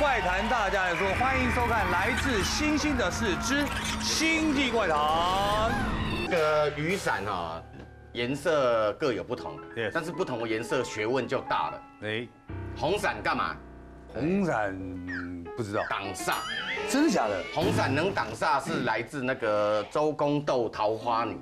[0.00, 3.66] 怪谈大家来说，欢迎收看来自星星的四之
[4.00, 5.70] 星际怪谈。
[6.26, 7.62] 这个雨伞哈，
[8.14, 9.58] 颜色各有不同
[9.92, 11.82] 但是不同的颜色学问就大了。
[12.04, 12.26] 哎，
[12.78, 13.54] 红伞干嘛？
[14.08, 16.36] 红伞嗯不知道，挡煞。
[16.88, 17.38] 真的假的？
[17.54, 21.38] 红伞能挡煞是来自那个周公斗桃花女。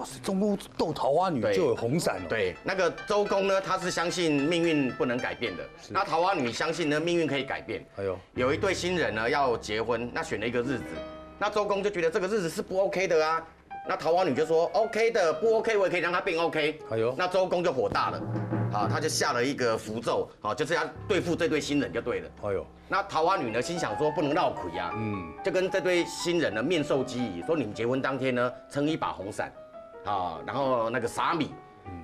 [0.00, 5.62] 哇塞，中宫斗桃花女就有红伞了。，对，那个周公呢，他是相信命运不能改变的。
[5.90, 7.84] 那桃花女相信呢，命运可以改变。
[7.98, 10.84] 哎呦，有一对新人呢要结婚，那选了一个日子，
[11.38, 13.46] 那周公就觉得这个日子是不 OK 的啊。
[13.86, 16.78] 那桃花女就说 OK 的，不 OK 我也可以让它变 OK。
[16.90, 18.22] 哎呦那周公就火大了，
[18.72, 22.28] 好，他就下了一个符咒，好，就是要对付这对新人就对了。
[22.44, 29.50] 哎呦，那桃花女呢，心想说不能闹鬼呀，嗯，就跟这对新人呢面授机宜，说你们结婚当天呢撑一把红伞，
[30.04, 31.52] 啊，然后那个撒米。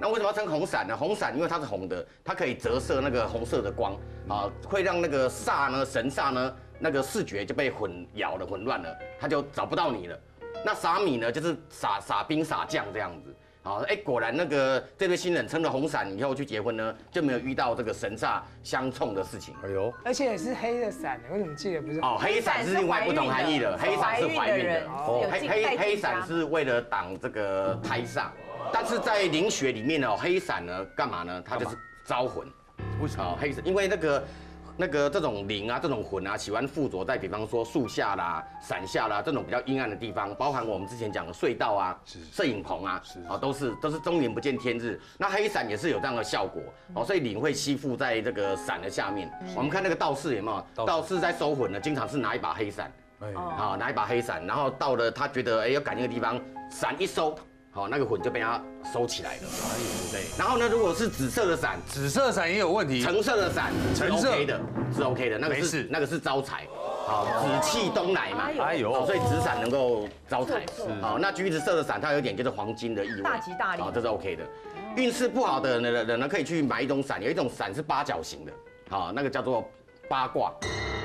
[0.00, 0.96] 那为什么要称红伞呢？
[0.96, 3.94] 红伞因为它是红的，它可以折射那个红色的光，
[4.28, 10.18] 啊，会让那个煞呢神煞呢那个视觉就被混淆了、混乱了，他就找不到你了。
[10.64, 13.35] 那撒米呢，就是撒撒兵撒将这样子。
[13.66, 19.56] 好，哎，果然那个这对新人撑了红伞以后去结婚呢，就没有遇到这个神煞相冲的事情。
[19.64, 21.98] 哎呦，而且也是黑的伞，为什么记得不是？
[21.98, 28.26] 哦，黑伞是另外不同含义的，黑伞是怀孕的，哦黑黑黑伞是为了挡这个胎煞，
[28.72, 31.42] 但是在灵学里面呢，黑伞呢干嘛呢？
[31.44, 32.46] 它就是招魂。
[33.00, 33.24] 为什么？
[33.24, 34.24] 哦，黑伞，因为那个
[34.76, 45.00] 那个这种灵啊，这种魂啊，喜欢附着在比方说树下啦、伞下啦这种比较阴暗的地方，包含我们之前讲的隧道啊、摄影棚啊，是啊，都是都是终年不见天日。
[45.18, 46.62] 那黑伞也是有这样的效果
[46.94, 49.30] 哦，所以灵会吸附在这个伞的下面。
[49.54, 50.84] 我们看那个道士有没有？
[50.84, 52.92] 道士在收魂呢，经常是拿一把黑伞。
[53.20, 56.38] 哎，啊，拿一把黑伞，然后到了他觉得哎要赶那个地方，
[56.70, 57.34] 伞一收，
[57.76, 58.58] 好那个魂就被他
[58.90, 59.42] 收起来了。
[60.10, 63.02] 对，然后呢，如果是紫色的伞，紫色伞也有问题。
[63.02, 64.60] 橙色的伞橙色 OK 的，
[64.96, 66.66] 是 OK 的，那个是那个是招财，
[67.06, 70.64] 好紫气东来嘛，哎呦好，所以紫伞能够招财
[71.02, 74.42] 好，那橘子色的伞它有一点就是黄金的意味，大吉大利好，这是 OK 的。
[74.96, 78.52] 运势不好的人人呢，可以去买一种伞，有一种伞是八角形的，
[78.88, 79.70] 好，那个叫做
[80.08, 80.48] 八卦，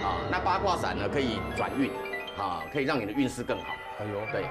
[0.01, 1.91] 啊，那八卦伞呢可以转运，
[2.37, 3.65] 啊，可以让你的运势更好。
[3.99, 4.45] 哎呦，对，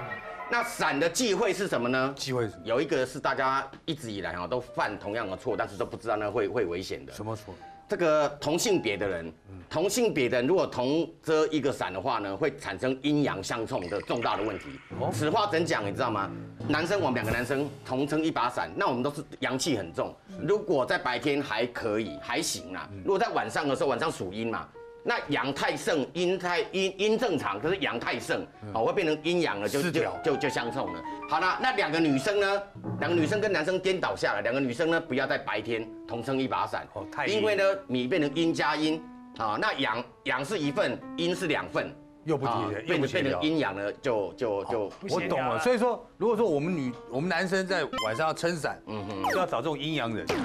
[0.51, 2.13] 那伞的忌讳是什么呢？
[2.17, 2.63] 机会是什么？
[2.65, 7.13] 有一个是大家一直以来哈都犯同样的错，但是都不知道那会会危险的。
[7.13, 7.55] 什么错？
[7.89, 9.33] 这个同性别的人，
[9.69, 14.67] 同性别的人如果同遮一个伞的话呢，会产生阴阳相冲的重大的问题。
[15.13, 15.87] 此话怎讲？
[15.87, 16.29] 你知道吗？
[16.69, 20.13] 男生我们两个男生同撑一把伞，那我们都是阳气很重。
[20.41, 24.69] 如果在白天还可以还行啦，如果在晚上的时候，晚上属阴嘛。
[25.03, 31.03] 那阳太盛，阴太阴阴正常，可是阳太盛，哦，会变成阴阳了，就就就就相冲了。
[31.29, 32.63] 好了，那两个女生呢？
[32.99, 39.03] 两个女生跟男生颠倒下来，两个女生呢不要在白天同撑一把伞，哦太因为呢你变成阴加阴，
[39.39, 41.91] 啊，那阳阳是一份，阴是两份，
[42.25, 43.41] 又不啊提，又变成变不协调。
[43.41, 43.49] 成。
[43.49, 50.27] 阴阳呢，就就就我懂了所以说，如果说我们女我们男生在晚上要撑伞，嗯哼，就要找这种阴阳人。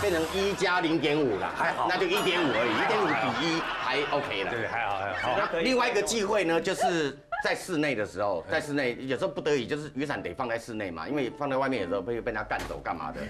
[0.00, 4.50] 变成一加零点五了，还好那就一点五而已，一点五比一还 OK 了。
[4.50, 5.36] 对，还好还好。
[5.36, 13.20] 那另外一个忌讳呢，就是在室内的时候，在室内有时候不得已，就是雨伞得放在室内嘛，因为放在外面有时候会被人家干走干嘛的。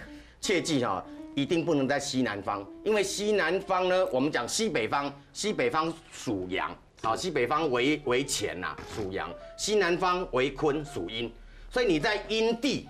[0.41, 1.05] 切记哈、
[1.35, 6.71] 一定不能在西南方，因为西南方呢，我们讲西北方，西北方属阳，
[7.03, 11.29] 好，西北方为为乾呐，属阳，西南方为坤，属阴，
[11.73, 12.89] 所以你在阴地，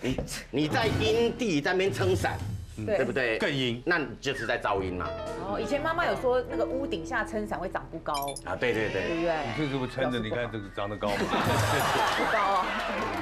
[0.00, 0.16] 你
[0.50, 2.38] 你在阴地在那边撑伞，
[2.84, 3.38] 对不对？
[3.38, 5.08] 更阴那你就是在噪音嘛。
[5.46, 9.08] 哦，以前妈妈有说那个屋顶下撑伞会长不高，啊，对对对。
[9.08, 9.36] 对不对？
[9.56, 10.18] 这是不是撑着？
[10.18, 11.16] 你看这个长得高吗？
[11.18, 12.66] 长不高啊。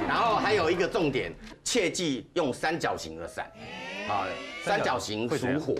[0.07, 1.31] 然后还有一个重点，
[1.63, 3.45] 切记用三角形的伞，
[4.09, 4.25] 啊，
[4.63, 5.75] 三角形属火，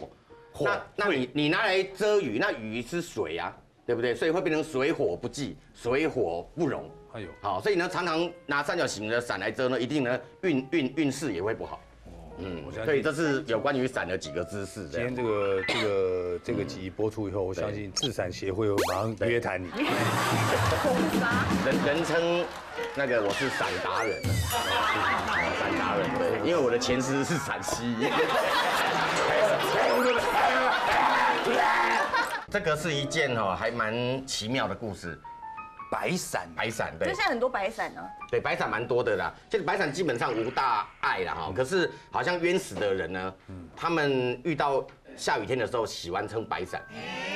[0.54, 4.14] 火那那你你拿来遮雨，那雨是水啊，对不对？
[4.16, 6.90] 所以会变成水火不济，水火不容。
[7.14, 11.80] 哎呦，好，所以呢，常常拿三角形的伞来遮呢，一定呢运运运势也会不好。
[12.38, 14.88] 嗯所以这是有关于伞的几个姿势。
[14.90, 19.70] 今天这个这个这个集播出以后，我相信自伞协会会马上约谈你。
[21.66, 22.46] 人人称
[22.94, 24.20] 那个我是伞达人，
[24.52, 27.96] 哦伞达人，对，因为我的前师是陕西。
[32.52, 35.20] 这个是一件哦还蛮奇妙的故事，
[35.96, 39.34] 白伞，白伞对就现在很多白伞呢，对，白伞蛮多的啦。
[39.50, 43.34] 这个白伞基本上无大碍啦哈，可是好像冤死的人呢，
[43.78, 46.82] 他们遇到下雨天的时候喜欢撑白伞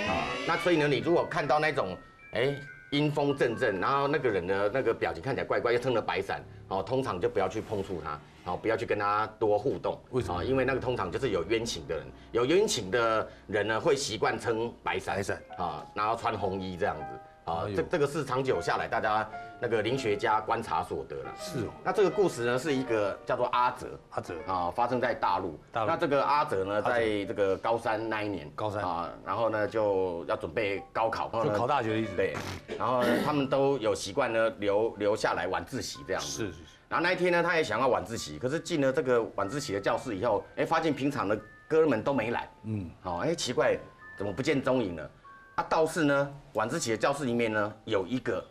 [0.10, 0.28] 啊。
[0.46, 1.98] 那所以呢，你如果看到那种
[2.34, 2.54] 哎
[2.92, 8.20] 阴风阵阵，然后那个人的那个表情看起来怪怪，又撑了白伞，哦，通常就不要去碰触他，
[8.52, 9.98] 哦，不要去跟他多互动。
[10.10, 17.06] 为什么啊因为那个通常就是有冤情的人，有冤情的人呢会习惯撑白伞，白伞啊，然后穿红衣这样子。
[17.50, 19.28] 啊这这个是长久下来大家
[19.60, 21.31] 那个林学家观察所得了。
[21.38, 25.60] 是哦，那这个故事呢，是一个叫做阿哲阿哲啊，发生在大陆。
[25.72, 32.36] 大陆那这个阿哲呢，在这个高三那一年，高三啊，然后呢就要准备高考，就考大学的意思。，对，
[32.78, 36.28] 然后呢他们都有习惯呢留留下来晚自习这样子。
[36.28, 41.38] 是是是，然后那一天呢，他也想要晚自习，可是进了这个晚自习的教室以后，哎，发现平常的
[41.68, 42.50] 哥们都没来。
[42.63, 43.78] 嗯，好，哎，奇怪，
[44.18, 45.12] 怎么不见踪影了？
[45.60, 48.42] 啊，倒是呢，晚自习的教室里面呢，有一个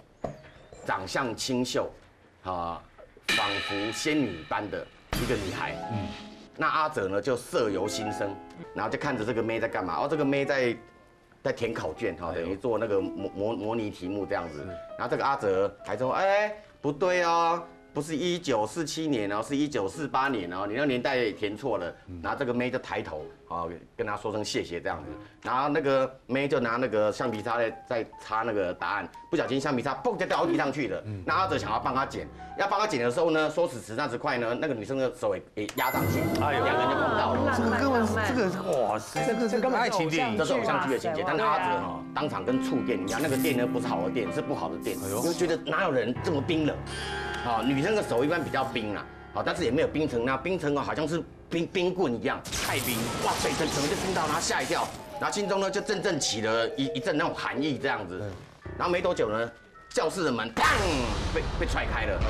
[0.85, 1.91] 长相清秀，
[2.45, 2.83] 啊，
[3.29, 5.75] 仿佛仙女般的一个女孩。
[5.91, 6.07] 嗯，
[6.55, 8.37] 那阿哲呢就色由心生，
[8.75, 10.03] 然后就看着这个妹在干嘛？
[10.03, 10.77] 哦，这个妹在
[11.43, 14.63] 在填考卷，哈，等于做那个模模模拟题目这样子。
[14.99, 17.63] 然后这个阿哲还说，哎，不对哦。
[17.93, 21.93] 不是一九四七年哦，是一九四八年哦，你那个年代填错了。
[22.23, 25.11] 然后这个妹就抬头，哦，跟他说声谢谢这样子。
[25.43, 31.02] 然后那个妹就拿那个橡皮擦在在擦那个答案，不小心橡皮擦嘣就掉到地上去了。
[31.25, 37.55] 那阿哲想要帮他捡，要帮他捡的时候呢，说时迟那时快呢，那个女生的手也也压上去，哎呦两个人就碰到了。
[37.56, 40.44] 这个根本是这个是哇，这个是这根本是爱情电影这。
[40.44, 46.76] 是偶像剧的情节，但是阿哲哈当场跟触电一样，那个电呢不是好的电，是不好的电，哎呦因为觉得哪有人这么冰冷，
[47.44, 54.87] 好，女生的手一般比较冰啦，好，但是也没有冰成那冰成哦，好像是冰冰棍一样，太冰，哇塞，整整个就冰到然后吓一跳，
[55.20, 58.20] 然后心中呢就阵阵起了一一阵那种寒意这样子，
[58.76, 59.50] 然后没多久呢，
[59.90, 60.62] 教室的门砰
[61.35, 62.20] 被被踹开了，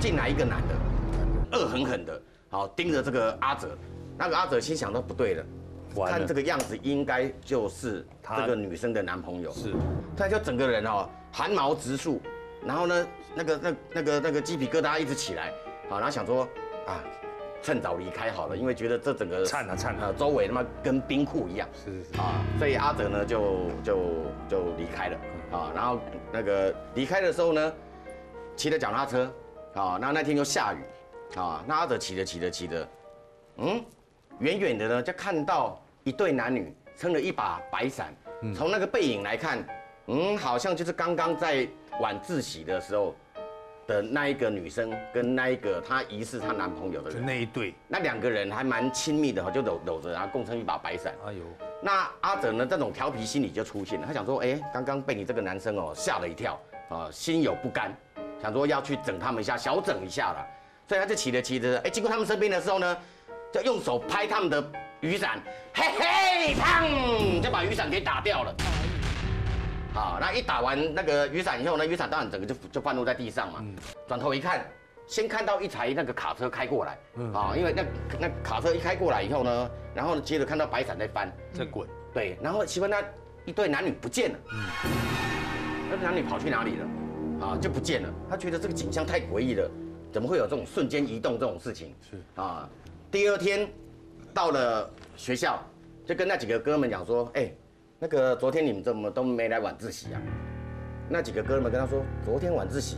[0.00, 3.76] 进来一个男的，恶狠狠的，好盯着这个阿哲，
[4.16, 5.44] 那个阿哲心想到不对了。
[6.06, 9.52] 看这个样子，应该就是他这个女生的男朋友。
[9.52, 9.74] 是，
[10.16, 12.18] 他就整个人哦汗毛直竖，
[12.64, 15.52] 然后呢，那个那那个那个鸡皮疙瘩一直起来，
[15.88, 16.48] 好，然后想说
[16.86, 17.02] 啊，
[17.62, 19.98] 趁早离开好了，因为觉得这整个颤啊颤啊。
[20.06, 21.68] 呃周围他妈跟冰库一样。
[21.74, 22.20] 是是是。
[22.20, 23.98] 啊，所以阿哲呢就就
[24.48, 25.18] 就离开了
[25.52, 26.00] 啊，然后
[26.32, 27.72] 那个离开的时候呢，
[28.56, 29.32] 骑着脚踏车
[29.74, 30.78] 啊，那那天又下雨
[31.38, 32.88] 啊，那阿哲骑着骑着骑着，
[33.56, 33.82] 嗯，
[34.38, 38.14] 远远的呢就看到一对男女撑了一把白伞，
[38.54, 39.64] 从那个背影来看，
[40.06, 41.66] 嗯，好像就是刚刚在
[42.00, 43.14] 晚自习的时候
[43.86, 51.14] 的那一个女生跟那一个她疑似她男朋友的就人，那一对，那两个人还蛮亲密的哈，就搂搂着，然后共撑一把白伞。
[51.26, 51.40] 哎呦，
[51.82, 54.06] 那阿哲呢，这种调皮心理就出现了。
[54.06, 57.94] 他想说，哎，刚刚被你这个男生哦吓了一跳，啊，心有不甘，
[58.40, 60.46] 想说要去整他们一下，小整一下了。
[60.88, 62.96] 所以他就骑着骑着，哎，经过他们身边的时候呢，
[63.52, 64.62] 就用手拍他们的
[65.00, 65.40] 雨伞，
[65.72, 68.54] 嘿嘿，砰，就把雨伞给打掉了。
[69.94, 73.64] 好，那一打完那个雨伞以后呢，雨伞当然整个就就放落在地上嘛。
[74.08, 74.66] 转头一看，
[75.06, 76.98] 先看到一台那个卡车开过来，
[77.34, 77.84] 啊，因为那
[78.18, 83.02] 那卡车一开过来以后呢，然后呢接着看到白伞在翻，在滚，对，然后奇怪那
[83.44, 84.64] 一对男女不见了，嗯
[85.90, 87.46] 那对男女跑去哪里了？
[87.46, 88.08] 啊，就不见了。
[88.30, 89.70] 他觉得这个景象太诡异了，
[90.10, 91.94] 怎么会有这种瞬间移动这种事情？
[92.10, 92.66] 是啊，
[93.10, 93.68] 第二天
[94.32, 95.62] 到了学校，
[96.06, 97.52] 就跟那几个哥们讲说，哎，
[98.02, 100.20] 那个昨天你们怎么都没来晚自习啊？
[101.08, 102.96] 那几个哥们跟他说，昨天晚自习，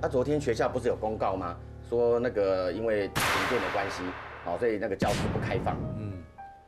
[0.00, 1.54] 啊，昨天学校不是有公告吗？
[1.90, 4.02] 说那个因为停电的关系，
[4.46, 5.76] 哦，所以那个教室不开放。
[5.98, 6.10] 嗯，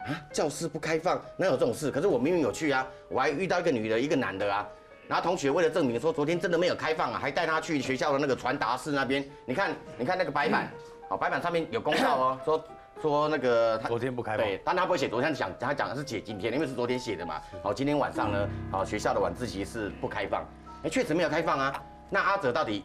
[0.00, 1.90] 啊，教室不开放，哪有这种事？
[1.90, 4.68] 可是我明明有去啊，我还遇到一个女的，一个男的啊。
[5.08, 9.24] 然后同学为了证明说昨天真的没有开放啊，还带他去学校的那个传达室那边。
[9.46, 10.70] 你看，你看那个白板，
[11.08, 12.62] 好，白板上面有公告哦，说
[13.00, 17.40] 说那个他昨天不开放对，但他不会写昨天讲，他讲的是写今天，因为是昨天写的嘛。
[17.62, 20.44] 好，今天晚上呢，好，学校的晚自习是不开放，
[20.82, 21.82] 哎，确实没有开放啊。
[22.10, 22.84] 那阿哲到底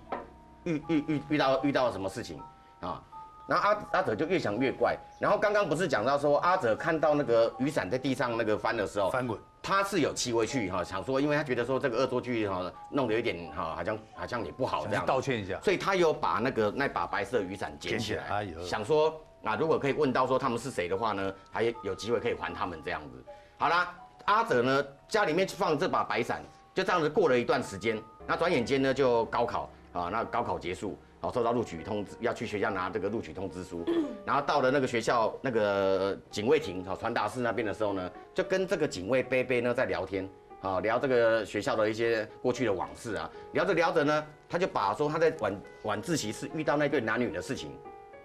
[0.64, 2.40] 遇遇遇遇到遇到了什么事情
[2.82, 3.02] 啊？
[3.46, 4.98] 然后阿阿哲就越想越怪。
[5.20, 19.14] 然后刚刚不是讲到说阿哲看到那个雨伞在地上那个翻的时候，翻滚，他是有气味去哈，想说，因为他觉得说这个恶作剧哈弄得有点哈，好像好像也不好这样，道歉一下，所以他有把那个那把白色雨伞捡捡起起来，想说
[19.46, 23.24] 那，如果可以问到说他们是谁的话呢，还有机会可以还他们这样子。
[23.58, 26.42] 好啦，阿哲呢家里面放这把白伞，
[26.74, 30.98] 就这样子过了一段时间，那转眼间呢就高考啊，那高考结束。
[31.20, 33.86] 好，收到录取通知，要去学校拿这个录取通知书，
[34.26, 40.30] 然后到了那个学校那个警卫亭，好传达室那边的时候呢，就跟这个警卫贝贝呢在聊天，
[40.62, 47.72] 啊，聊这个学校的一些过去的往事啊，聊着聊着呢，他就把说他在晚晚自习室遇到那对男女的事情，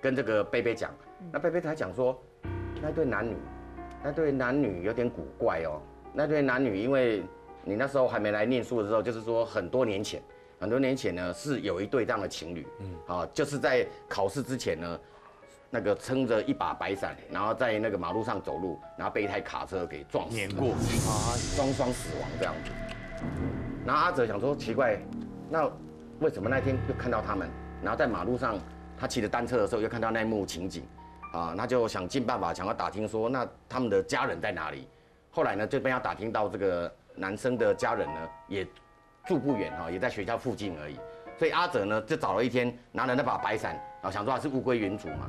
[0.01, 0.91] 跟这个贝贝讲，
[1.33, 2.21] 那贝贝才讲说，
[2.81, 3.37] 那对男女，
[4.03, 5.81] 那对男女有点古怪哦，
[6.13, 7.23] 那对男女因为
[7.65, 10.23] 你那时候还没来念书的时候，就是说很多年前，
[10.61, 15.01] 很多年前呢是有一对这样的情侣，嗯，啊，就是在考试之前呢，
[15.69, 22.71] 那个撑着一把白伞，然后在那个马路上走路，然后被一台卡车给撞死，碾过，啊双双死亡这样子。
[23.85, 24.97] 然后阿哲想说奇怪，
[25.51, 25.69] 那
[26.21, 27.49] 为什么那天又看到他们？
[27.83, 28.59] 然后在马路上
[28.99, 30.85] 他骑着单车的时候又看到那一幕情景，
[31.33, 34.89] 啊，那就想尽办法想要打听说那他们的家人在哪里。
[35.31, 38.67] 后来呢就被他打听到这个男生的家人呢也
[39.25, 40.99] 住不远哈，也在学校附近而已。
[41.39, 45.29] 所以阿哲呢就找了一天，拿了那把白伞，然后想说他是物归原主嘛。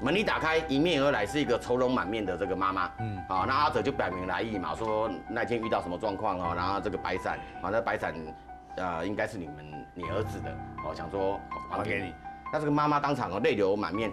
[0.00, 2.90] 门一打开，迎面而来是一个愁容满面的这个妈妈。
[3.00, 8.14] 嗯，好，那阿哲就表明来意嘛，说那天遇到什么状况哦，然后这个白伞，啊，那白伞，
[8.76, 10.50] 呃，应该是你们你儿子的，
[10.84, 12.14] 哦，想说还给你。
[12.52, 14.12] 那这个妈妈当场哦泪流满面，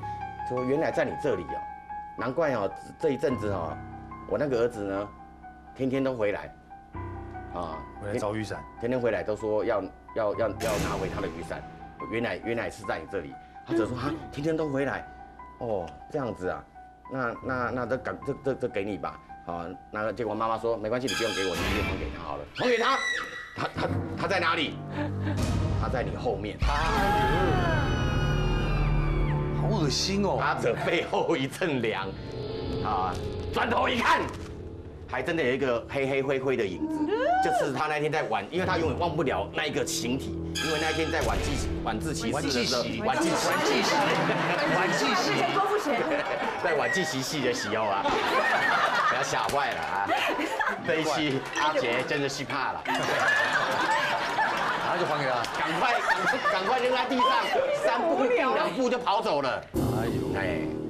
[0.49, 1.57] 说原来在你这里哦，
[2.17, 3.75] 难怪哦这一阵子哦，
[4.27, 5.07] 我那个儿子呢，
[5.75, 6.53] 天天都回来，
[7.53, 9.81] 啊，回来找雨伞，天天回来都说要
[10.15, 11.61] 要要要拿回他的雨伞，
[12.11, 13.33] 原来原来是在你这里。
[13.65, 15.05] 他只说啊，天天都回来。
[15.59, 16.63] 哦，这样子啊，
[17.09, 22.97] 那那那这赶这这这给你吧，啊，那结果妈妈说没关系，你不用给我，你直接还给他好了，还给他，
[23.55, 23.87] 他他
[24.17, 24.77] 他在哪里？
[25.81, 26.57] 他在你后面，
[29.65, 32.07] 好恶心哦，阿哲背后一阵凉，
[32.83, 33.11] 啊，
[33.51, 34.21] 转头一看。
[35.07, 36.97] 还真的有一个黑黑灰灰的影子，
[37.43, 41.51] 就是他那天在晚，因为他永远忘不了那一个形体，因为那天在晚自
[41.83, 43.95] 晚自习晚自习晚自习晚自习
[44.75, 45.93] 晚自习郭富城
[46.63, 48.03] 在晚自习系的时候啊，
[49.09, 50.09] 给他吓坏了啊！
[50.85, 52.95] 这一期阿杰真的是怕了，然
[54.95, 55.93] 后就还给他，赶快
[56.51, 57.27] 赶快扔在地上，
[57.83, 59.61] 三步两步就跑走了。
[59.75, 60.84] 哎呦哎。